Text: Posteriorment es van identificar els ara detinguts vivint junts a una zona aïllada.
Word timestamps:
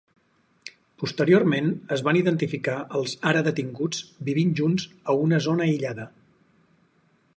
Posteriorment 1.01 1.67
es 1.97 2.01
van 2.07 2.19
identificar 2.21 2.77
els 3.01 3.13
ara 3.33 3.43
detinguts 3.49 4.01
vivint 4.31 4.57
junts 4.61 4.89
a 5.13 5.17
una 5.27 5.41
zona 5.49 5.69
aïllada. 5.69 6.09